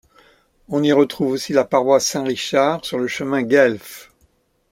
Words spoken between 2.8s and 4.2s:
sur le chemin Guelph.